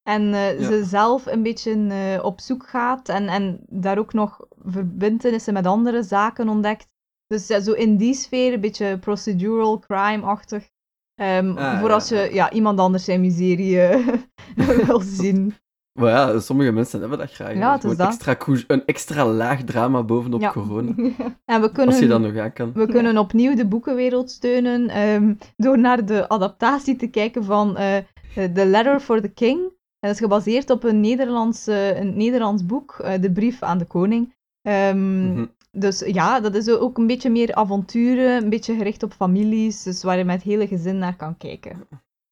[0.03, 0.67] En eh, Ja.
[0.67, 5.67] ze zelf een beetje eh, op zoek gaat en, en daar ook nog verbintenissen met
[5.67, 6.89] andere zaken ontdekt.
[7.27, 10.69] Dus ja, zo in die sfeer, een beetje procedural, crime-achtig.
[11.15, 12.25] Ehm, Ah, voor ja, als je ja.
[12.25, 14.19] ja, iemand anders zijn miserie eh,
[14.87, 15.55] wil zien.
[15.93, 17.55] Maar ja, sommige mensen hebben dat graag.
[17.55, 18.27] Ja, het is Gewoon dat.
[18.27, 20.51] Extra een extra laag drama bovenop Ja.
[20.53, 20.93] corona.
[21.45, 22.73] En we kunnen, Als je dat nog aan kan.
[22.73, 27.97] we kunnen opnieuw de boekenwereld steunen ehm, door naar de adaptatie te kijken van eh,
[28.35, 29.59] The Letter for the King.
[29.61, 33.79] En dat is gebaseerd op een Nederlands, eh, een Nederlands boek, eh, De Brief aan
[33.79, 34.35] de Koning.
[34.63, 35.47] Ehm, Mhm.
[35.73, 40.03] Dus ja, dat is ook een beetje meer avonturen, een beetje gericht op families, dus
[40.03, 41.87] waar je met het hele gezin naar kan kijken.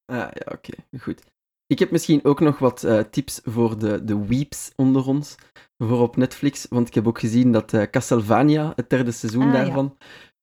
[0.06, 0.72] Ah, ja, oké.
[1.00, 1.22] Goed.
[1.68, 5.34] Ik heb misschien ook nog wat eh, tips voor de, de weeps onder ons.
[5.78, 6.66] Voor op Netflix.
[6.70, 9.64] Want ik heb ook gezien dat eh, Castlevania, het derde seizoen Ah, ja.
[9.64, 9.96] daarvan,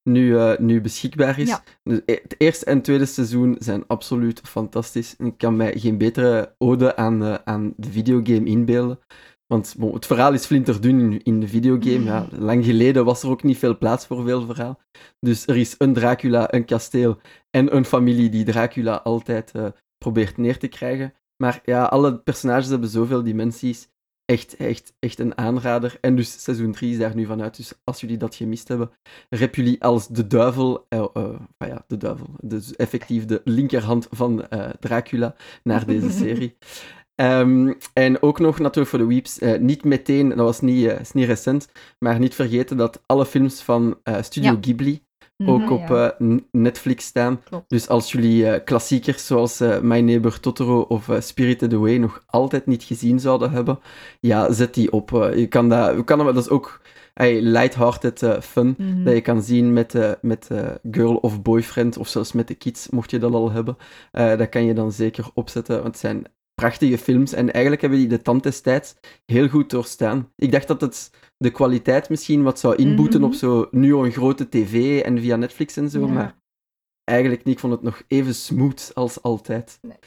[0.03, 1.47] nu, eh, nu beschikbaar is.
[1.47, 1.63] Ja.
[1.83, 5.15] Dus, het eerste en tweede seizoen zijn absoluut fantastisch.
[5.15, 8.99] En ik kan mij geen betere ode aan, aan de videogame inbeelden.
[9.47, 12.03] Want bon, het verhaal is flinterdun in, in de videogame.
[12.03, 14.79] Ja, lang geleden was er ook niet veel plaats voor veel verhaal.
[15.19, 19.51] Dus er is een Dracula, een kasteel en een familie die Dracula altijd
[19.97, 21.13] probeert neer te krijgen.
[21.37, 23.87] Maar ja, alle personages hebben zoveel dimensies.
[24.25, 25.97] Echt, echt, echt een aanrader.
[26.01, 27.55] En dus seizoen 3 is daar nu vanuit.
[27.55, 28.91] Dus als jullie dat gemist hebben,
[29.29, 34.69] rep jullie als de duivel, ah ja, de duivel, dus effectief de linkerhand van eh,
[34.79, 36.57] Dracula naar deze serie.
[37.15, 41.27] Ehm, en ook nog natuurlijk voor de weeps, niet meteen, dat was niet, is niet
[41.27, 44.57] recent, maar niet vergeten dat alle films van Studio Ja.
[44.61, 45.04] Ghibli
[45.37, 46.11] ook Mhm, op ja.
[46.17, 47.41] eh, Netflix staan.
[47.43, 47.69] Klopt.
[47.69, 52.65] Dus als jullie eh, klassiekers zoals eh, My Neighbor Totoro of Spirited Away nog altijd
[52.65, 53.79] niet gezien zouden hebben,
[54.19, 55.09] ja, zet die op.
[55.35, 56.81] je kan dat, kan dat, dat is ook
[57.13, 59.03] hey, lighthearted fun, Mhm.
[59.03, 60.47] dat je kan zien met, met
[60.91, 63.77] girl of boyfriend, of zelfs met de kids, mocht je dat al hebben.
[64.11, 68.07] Dat kan je dan zeker opzetten, want het zijn prachtige films en eigenlijk hebben die
[68.07, 70.31] de tand destijds heel goed doorstaan.
[70.35, 73.29] Ik dacht dat het de kwaliteit misschien wat zou inboeten Mhm.
[73.29, 76.13] op zo nu al een grote tv en via Netflix en zo, Ja.
[76.13, 76.35] maar
[77.03, 77.53] eigenlijk niet.
[77.53, 79.77] Ik vond het nog even smooth als altijd.
[79.81, 79.97] Nee.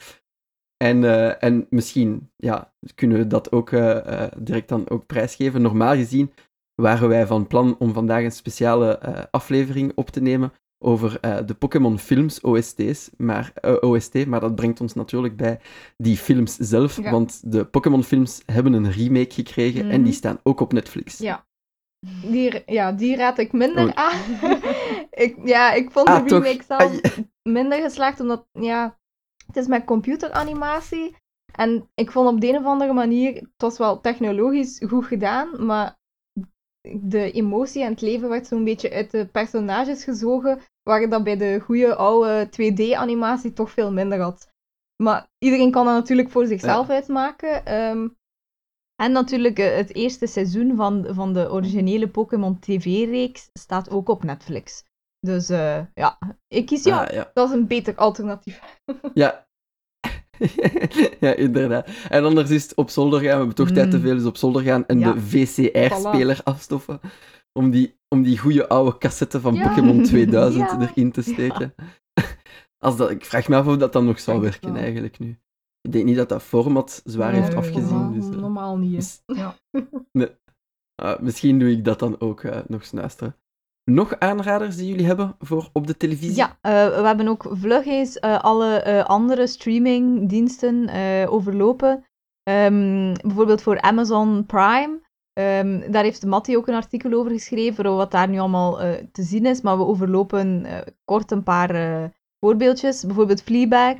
[0.84, 5.62] En, eh, en misschien ja, kunnen we dat ook eh, eh, direct dan ook prijsgeven.
[5.62, 6.32] Normaal gezien
[6.74, 8.98] waren wij van plan om vandaag een speciale
[9.30, 14.54] aflevering op te nemen over eh, de Pokémon films, OST's, maar, eh, OST, maar dat
[14.54, 15.60] brengt ons natuurlijk bij
[15.96, 17.10] die films zelf, Ja.
[17.10, 20.12] want de Pokémon films hebben een remake gekregen en die Mhm.
[20.12, 21.18] staan ook op Netflix.
[21.18, 21.46] Ja.
[22.22, 23.92] Die, ja, die raad ik minder Oh.
[23.94, 24.20] aan.
[25.24, 26.42] ik, ja, ik vond Ah, de toch?
[26.42, 27.00] remake zelf
[27.42, 28.98] minder geslaagd, omdat, ja,
[29.46, 31.16] het is met computeranimatie.
[31.54, 35.66] En ik vond op de een of andere manier, het was wel technologisch goed gedaan,
[35.66, 35.97] maar
[37.02, 41.36] de emotie en het leven werd zo'n beetje uit de personages gezogen, waar dat bij
[41.36, 44.50] de goede oude 2D-animatie toch veel minder had.
[45.02, 47.64] Maar iedereen kan dat natuurlijk voor zichzelf uitmaken.
[47.66, 48.08] ehm,
[49.02, 54.22] En natuurlijk eh, het eerste seizoen van, van de originele Pokémon TV-reeks staat ook op
[54.22, 54.84] Netflix.
[55.20, 57.04] Dus eh, ja, ik kies ja.
[57.04, 57.30] Ah, ja.
[57.34, 58.60] dat is een beter alternatief.
[59.14, 59.47] Ja.
[61.20, 61.88] ja, inderdaad.
[62.08, 63.30] En anders is het op zolder gaan.
[63.30, 64.02] We hebben toch tijd te Mm.
[64.02, 65.12] veel, dus op zolder gaan en Ja.
[65.12, 67.00] de VCR-speler afstoffen.
[67.52, 69.68] Om die, om die goede oude cassette van Ja.
[69.68, 70.80] Pokémon 2000 Ja.
[70.80, 71.74] erin te steken.
[72.84, 74.82] Als dat, ik vraag me af of dat dan nog zou werken, wel.
[74.82, 75.38] eigenlijk nu.
[75.80, 77.82] Ik denk niet dat dat format zwaar heeft afgezien.
[77.94, 78.90] Normaal, Dus, eh, normaal niet.
[78.92, 79.54] mis- Ja.
[80.12, 80.28] nee.
[80.94, 83.36] Ah, misschien doe ik dat dan ook eh, nog snuisteren.
[83.90, 86.36] Nog aanraders die jullie hebben voor op de televisie?
[86.36, 90.88] Ja, eh, we hebben ook vlug eens eh, alle eh, andere streamingdiensten
[91.28, 92.04] overlopen.
[92.42, 95.00] Ehm, bijvoorbeeld voor Amazon Prime
[95.38, 99.22] Ehm, daar heeft Mattie ook een artikel over geschreven, wat daar nu allemaal uh, te
[99.22, 99.60] zien is.
[99.60, 102.04] Maar we overlopen uh, kort een paar uh,
[102.40, 103.04] voorbeeldjes.
[103.04, 103.96] Bijvoorbeeld Fleabag,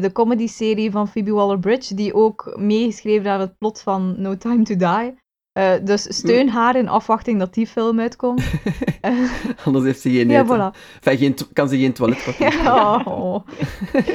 [0.00, 4.76] de comedy-serie van Phoebe Waller-Bridge, die ook meegeschreven aan het plot van No Time to
[4.76, 5.14] Die.
[5.58, 8.42] Uh, dus steun haar in afwachting dat die film uitkomt.
[9.64, 10.28] Anders heeft ze geen.
[10.28, 10.76] Ja, voilà.
[11.00, 12.52] enfin, geen kan ze geen toiletpapier.
[12.62, 13.46] ja, oh.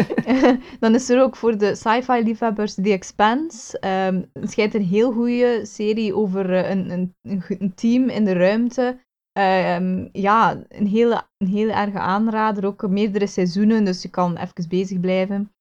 [0.79, 3.81] Dan is er ook voor de sci-fi liefhebbers The Expanse.
[4.07, 7.13] Um, het schijnt een heel goede serie over uh, een, een,
[7.59, 8.99] een, team in de ruimte.
[9.39, 12.65] Um, ja, een hele, een hele erge aanrader.
[12.65, 15.51] Ook meerdere seizoenen, dus je kan even bezig blijven.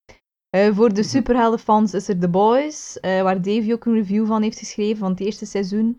[0.57, 4.43] Uh, voor de superheldenfans is er The Boys, uh, waar Davy ook een review van
[4.43, 5.99] heeft geschreven van het eerste seizoen.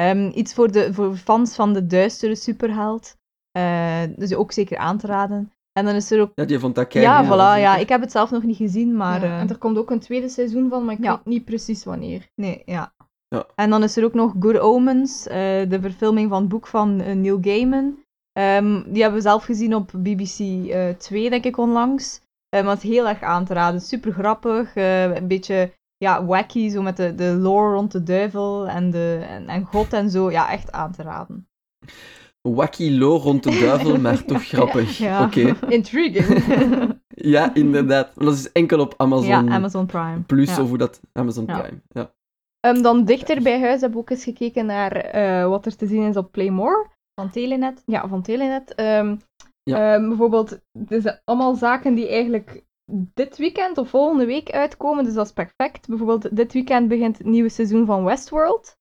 [0.00, 3.16] Um, iets voor de voor fans van de duistere superheld.
[3.58, 5.52] Uh, dus ook zeker aan te raden.
[5.72, 6.30] En dan is er ook...
[6.34, 7.76] Ja, die vond dat Ja, voilà, ja.
[7.76, 9.24] Ik heb het zelf nog niet gezien, maar...
[9.24, 12.28] Ja, en er komt ook een tweede seizoen van, maar ik weet niet precies wanneer.
[12.34, 12.92] Nee, ja.
[13.28, 13.46] ja.
[13.54, 17.38] En dan is er ook nog Good Omens, de verfilming van het boek van Neil
[17.40, 17.98] Gaiman.
[18.38, 20.38] Um, die hebben we zelf gezien op BBC
[20.98, 22.20] 2, denk ik, onlangs.
[22.62, 23.80] Maar het is heel erg aan te raden.
[23.80, 24.76] Super grappig.
[24.76, 29.24] Uh, een beetje ja, wacky, zo met de, de lore rond de duivel en, de,
[29.28, 30.30] en, en God en zo.
[30.30, 31.48] Ja, echt aan te raden.
[32.40, 34.98] Wacky lore rond de duivel, maar toch grappig.
[34.98, 35.24] Ja.
[35.24, 35.56] Oké.
[35.68, 36.44] Intriguing.
[37.34, 38.16] ja, inderdaad.
[38.16, 40.20] Maar dat is enkel op Amazon, ja, Amazon Prime.
[40.20, 41.00] Plus, of hoe dat...
[41.12, 42.14] Amazon Prime, ja.
[42.66, 45.86] Um, dan dichter bij huis heb ik ook eens gekeken naar uh, wat er te
[45.86, 46.86] zien is op Playmore.
[47.20, 47.82] Van Telenet.
[47.86, 48.80] Ja, van Telenet.
[48.80, 49.20] Um,
[49.70, 49.94] ja.
[49.94, 50.50] Um, bijvoorbeeld,
[50.88, 52.64] het zijn allemaal zaken die eigenlijk
[53.14, 55.88] dit weekend of volgende week uitkomen, dus dat is perfect.
[55.88, 58.76] Bijvoorbeeld, dit weekend begint het nieuwe seizoen van Westworld.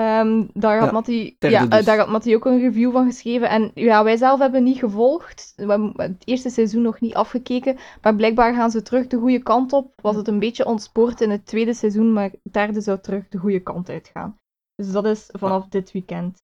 [0.00, 1.84] Um, daar, had ja, Mattie, ja, dus.
[1.84, 3.48] daar had Mattie ook een review van geschreven.
[3.48, 5.52] En ja, wij zelf hebben niet gevolgd.
[5.56, 7.76] We hebben het eerste seizoen nog niet afgekeken.
[8.02, 9.92] Maar blijkbaar gaan ze terug de goede kant op.
[10.02, 13.38] Was het een beetje ontspoord in het tweede seizoen, maar het derde zou terug de
[13.38, 14.38] goede kant uitgaan.
[14.74, 16.42] Dus dat is vanaf dit weekend.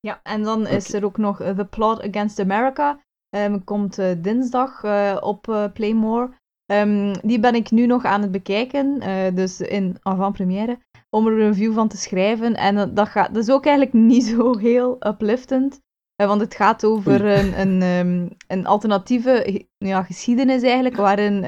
[0.00, 0.76] Ja, en dan okay.
[0.76, 3.00] is er ook nog The Plot Against America.
[3.36, 6.30] Um, komt uh, dinsdag uh, op uh, Playmore.
[6.72, 9.00] Um, die ben ik nu nog aan het bekijken,
[9.34, 10.78] dus in avant-première,
[11.10, 12.54] om er een review van te schrijven.
[12.54, 15.80] En dat, gaat, dat is ook eigenlijk niet zo heel upliftend,
[16.16, 21.44] want het gaat over een, een, um, een alternatieve ja, geschiedenis eigenlijk, waarin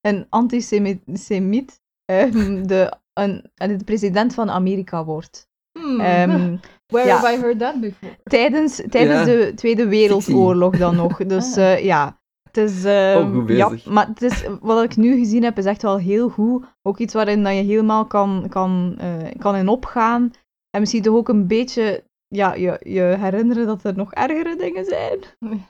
[0.00, 5.48] een antisemiet de, een, de president van Amerika wordt.
[5.78, 6.60] Hmm.
[6.86, 8.16] Where have I heard that before?
[8.24, 11.16] Tijdens, tijdens de Tweede Wereldoorlog dan nog.
[11.26, 12.84] Dus uh, ja, het is...
[12.84, 16.28] Uh, oh, ja, maar het is, wat ik nu gezien heb, is echt wel heel
[16.28, 16.64] goed.
[16.82, 20.30] Ook iets waarin dat je helemaal kan, kan, uh, kan in opgaan.
[20.70, 24.84] En misschien toch ook een beetje ja, je, je herinneren dat er nog ergere dingen
[24.84, 25.18] zijn.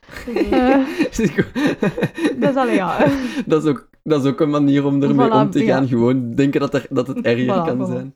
[2.40, 3.06] dat is alleen ja.
[3.46, 5.88] Dat is, ook, dat is ook een manier om ermee om te gaan.
[5.88, 8.14] Gewoon denken dat, er, dat het erger kan zijn.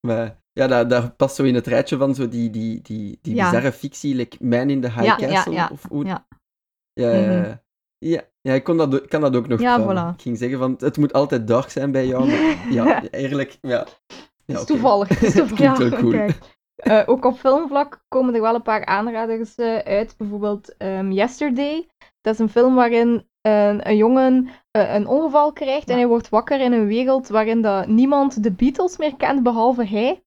[0.00, 3.34] Maar ja, daar, daar past zo in het rijtje van zo die, die, die, die
[3.34, 3.44] ja.
[3.44, 5.52] bizarre fictie, like Man in the High Castle.
[5.52, 6.04] Ja, of hoe...
[6.04, 6.26] ja.
[6.92, 7.60] Ja, mm -hmm.
[7.98, 10.14] ja, ja, ik kon dat, kan dat ook nog ja, voilà.
[10.14, 12.26] Ik ging zeggen van, het moet altijd dark zijn bij jou.
[12.26, 13.86] Maar, ja, eigenlijk, ja.
[14.08, 15.08] ja het is toevallig.
[15.08, 15.98] Het is toevallig.
[15.98, 16.28] cool.
[16.84, 20.14] Uh, ook op filmvlak komen er wel een paar aanraders uh, uit.
[20.18, 21.86] Bijvoorbeeld um, Yesterday.
[22.20, 26.60] Dat is een film waarin uh, een jongen een ongeval krijgt en hij wordt wakker
[26.60, 30.22] in een wereld waarin dat niemand de Beatles meer kent behalve hij.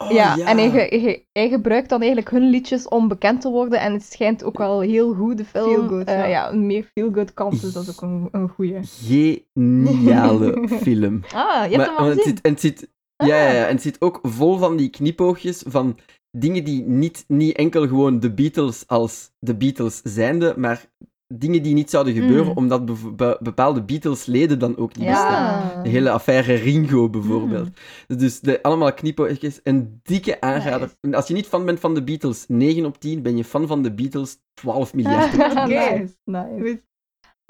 [0.00, 3.80] Oh, ja, en hij, hij, hij, gebruikt dan eigenlijk hun liedjes om bekend te worden.
[3.80, 5.74] En het schijnt ook wel heel goed, de film.
[5.74, 6.52] Feel good, uh, ja.
[6.52, 8.78] een meer feel-good kant, dus dat is ook een, een goeie.
[8.82, 11.20] Geniale film.
[11.34, 12.16] Ah, je hebt hem al gezien?
[12.16, 14.90] Het zit, en het zit, ja, ja, ja, en het zit ook vol van die
[14.90, 15.98] knipoogjes van
[16.30, 20.84] dingen die niet, niet enkel gewoon de Beatles als de Beatles zijnde, maar
[21.26, 22.56] dingen die niet zouden gebeuren, mm.
[22.56, 25.82] omdat be bepaalde Beatles-leden dan ook niet bestaan.
[25.82, 27.68] De hele affaire Ringo bijvoorbeeld.
[28.08, 28.16] Mm.
[28.16, 29.60] Dus de, allemaal knipoogjes.
[29.62, 30.90] Een dikke aanrader.
[31.00, 31.16] Nice.
[31.16, 33.22] Als je niet fan bent van de Beatles, 9 op 10.
[33.22, 35.78] Ben je fan van de Beatles, 12 miljard op 10.
[35.78, 36.82] Oké, nice.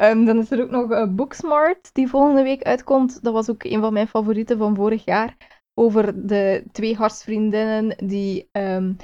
[0.02, 3.22] Um, dan is er ook nog uh, Booksmart, die volgende week uitkomt.
[3.22, 5.36] Dat was ook een van mijn favorieten van vorig jaar.
[5.74, 8.96] Over de twee hartsvriendinnen die um,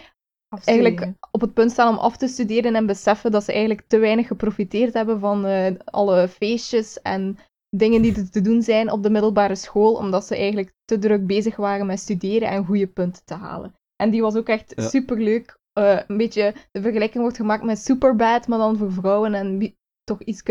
[0.64, 3.98] eigenlijk op het punt staan om af te studeren en beseffen dat ze eigenlijk te
[3.98, 7.38] weinig geprofiteerd hebben van uh, alle feestjes en
[7.76, 11.26] dingen die er te doen zijn op de middelbare school, omdat ze eigenlijk te druk
[11.26, 13.74] bezig waren met studeren en goede punten te halen.
[13.96, 14.88] En die was ook echt ja.
[14.88, 15.58] superleuk.
[15.78, 20.22] Uh, een beetje, de vergelijking wordt gemaakt met Superbad, maar dan voor vrouwen en toch
[20.22, 20.42] iets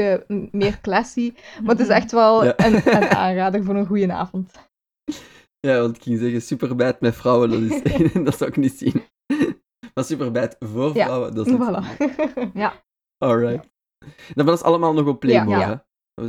[0.51, 1.33] meer classy.
[1.61, 2.53] Maar het is echt wel ja.
[2.57, 4.51] een, een aanrader voor een goede avond.
[5.59, 9.03] Ja, want ik ging zeggen, Superbad met vrouwen, dat, is, dat zou ik niet zien.
[9.93, 11.97] Maar Superbad voor vrouwen, dat is voilà.
[12.53, 12.83] ja.
[13.17, 13.69] Alright.
[14.33, 15.85] Dan was allemaal nog op Playboy, ja.
[16.15, 16.23] hè?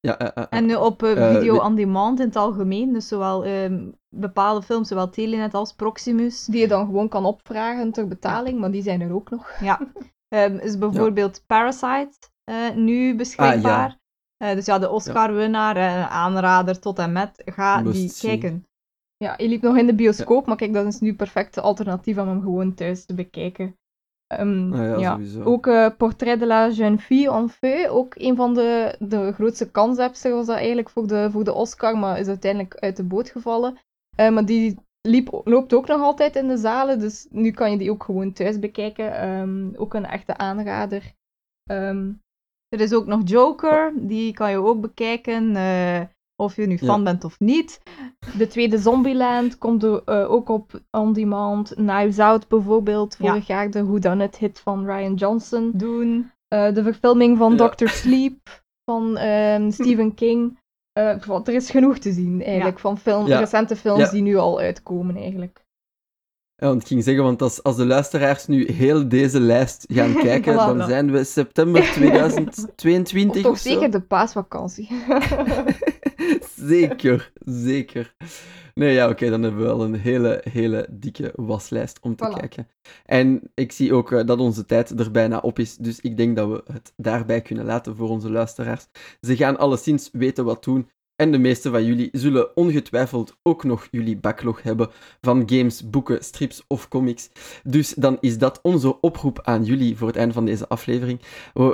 [0.00, 0.36] ja.
[0.36, 5.10] Uh, en op video on demand in het algemeen, dus zowel ehm, bepaalde films, zowel
[5.10, 6.44] Telenet als Proximus.
[6.44, 9.50] Die je dan gewoon kan opvragen ter betaling, maar die zijn er ook nog.
[9.60, 9.80] Ja.
[10.28, 12.18] um, is bijvoorbeeld Parasite
[12.74, 13.98] nu beschikbaar.
[14.36, 18.66] Ah, dus ja, de Oscar-winnaar, aanrader tot en met, ga die kijken.
[19.16, 22.28] Ja, je liep nog in de bioscoop, maar kijk, dat is nu perfecte alternatief om
[22.28, 23.76] hem gewoon thuis te bekijken.
[24.40, 25.18] Um, ja, ja.
[25.44, 29.70] Ook uh, Portrait de la jeune fille en feu, ook een van de, de grootste
[29.70, 33.28] concepts was dat eigenlijk voor de, voor de Oscar, maar is uiteindelijk uit de boot
[33.28, 33.78] gevallen.
[34.20, 37.78] Uh, maar die liep, loopt ook nog altijd in de zalen, dus nu kan je
[37.78, 39.28] die ook gewoon thuis bekijken.
[39.28, 41.12] Um, ook een echte aanrader.
[41.70, 42.20] Um,
[42.68, 45.54] er is ook nog Joker, die kan je ook bekijken.
[45.56, 46.00] Uh,
[46.42, 47.80] of je nu fan bent of niet.
[48.38, 51.74] De tweede Zombieland komt er, uh, ook op On Demand.
[51.74, 53.16] Knives Out bijvoorbeeld.
[53.16, 53.54] Vorig ja.
[53.54, 55.70] jaar de Whodunit hit van Ryan Johnson.
[55.74, 56.30] Doen.
[56.54, 57.56] Uh, de verfilming van ja.
[57.56, 60.58] Doctor Sleep van um, Stephen King.
[60.98, 65.16] Uh, er is genoeg te zien eigenlijk van film, recente films die nu al uitkomen
[65.16, 65.65] eigenlijk.
[66.58, 70.14] Ja, want ik ging zeggen, want als, als de luisteraars nu heel deze lijst gaan
[70.28, 74.88] kijken, dan zijn we september 2022 of toch zeker de paasvakantie.
[76.72, 78.14] zeker, zeker.
[78.74, 82.68] Nee, ja, oké, dan hebben we wel een hele, hele dikke waslijst om te kijken.
[83.04, 86.36] En ik zie ook uh, dat onze tijd er bijna op is, dus ik denk
[86.36, 88.86] dat we het daarbij kunnen laten voor onze luisteraars.
[89.20, 90.90] Ze gaan alleszins weten wat doen.
[91.16, 96.24] En de meeste van jullie zullen ongetwijfeld ook nog jullie backlog hebben van games, boeken,
[96.24, 97.30] strips of comics.
[97.64, 101.20] Dus dan is dat onze oproep aan jullie voor het einde van deze aflevering.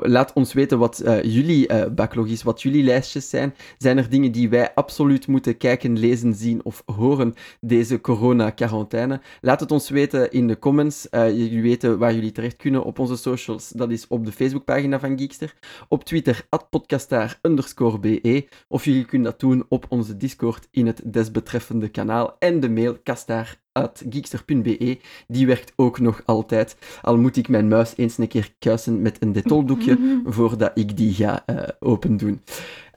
[0.00, 3.55] Laat ons weten wat uh, jullie uh, backlog is, wat jullie lijstjes zijn.
[3.78, 9.20] Zijn er dingen die wij absoluut moeten kijken, lezen, zien of horen deze corona-quarantaine?
[9.40, 11.07] Laat het ons weten in de comments.
[11.11, 13.68] Uh, jullie weten waar jullie terecht kunnen op onze socials.
[13.68, 15.55] Dat is op de Facebookpagina van Geekster.
[15.88, 17.38] Op Twitter, podcastaar
[18.00, 18.46] be.
[18.68, 22.98] Of jullie kunnen doen op onze Discord in het desbetreffende kanaal en de mail
[23.72, 24.98] kastaar.geekster.be.
[25.26, 26.76] Die werkt ook nog altijd.
[27.02, 31.14] Al moet ik mijn muis eens een keer kuisen met een detoldoekje voordat ik die
[31.14, 32.40] ga uh, open doen.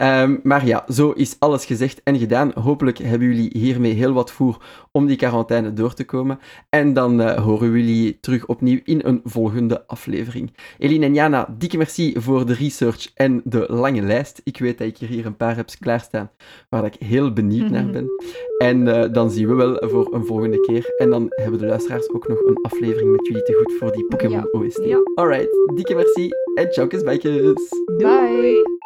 [0.01, 2.51] Um, maar ja, zo is alles gezegd en gedaan.
[2.55, 4.57] Hopelijk hebben jullie hiermee heel wat voer
[4.91, 6.39] om die quarantaine door te komen.
[6.69, 10.53] En dan uh, horen we jullie terug opnieuw in een volgende aflevering.
[10.77, 14.41] Eline en Jana, dikke merci voor de research en de lange lijst.
[14.43, 16.31] Ik weet dat ik hier een paar heb klaarstaan
[16.69, 18.07] waar ik heel benieuwd naar ben.
[18.57, 20.64] En uh, dan zien we wel voor een volgende keer.
[20.97, 24.06] En dan hebben de luisteraars ook nog een aflevering met jullie te goed voor die
[24.06, 24.60] Pokémon ja.
[24.60, 24.84] OST.
[24.84, 24.99] Ja.
[25.13, 26.88] Alright, dikke merci en ciao.
[27.97, 28.84] Bye.